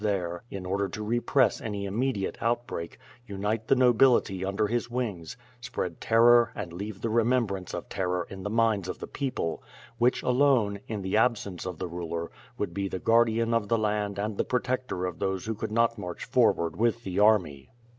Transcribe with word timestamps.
285 0.01 0.41
there 0.49 0.57
in 0.57 0.65
order 0.65 0.89
to 0.89 1.03
repress 1.03 1.61
any 1.61 1.85
immediate 1.85 2.39
outbreak, 2.41 2.97
unite 3.27 3.67
the 3.67 3.75
nobility 3.75 4.43
under 4.43 4.65
his 4.65 4.89
wings, 4.89 5.37
spread 5.59 6.01
terror 6.01 6.51
and 6.55 6.73
leave 6.73 7.01
the 7.01 7.07
remem 7.07 7.45
brance 7.45 7.71
of 7.71 7.87
terror 7.87 8.25
in 8.31 8.41
the 8.41 8.49
minds 8.49 8.89
of 8.89 8.97
the 8.97 9.05
people, 9.05 9.61
which 9.99 10.23
alone, 10.23 10.79
in 10.87 11.03
the 11.03 11.15
absence 11.15 11.67
of 11.67 11.77
the 11.77 11.87
ruler 11.87 12.31
would 12.57 12.73
be 12.73 12.87
the 12.87 12.97
guardian 12.97 13.53
of 13.53 13.67
the 13.67 13.77
land 13.77 14.17
and 14.17 14.37
the 14.39 14.43
protector 14.43 15.05
of 15.05 15.19
those 15.19 15.45
who 15.45 15.53
could 15.53 15.71
not 15.71 15.99
march 15.99 16.23
forward 16.25 16.75
with 16.75 17.03
the 17.03 17.19
army. 17.19 17.69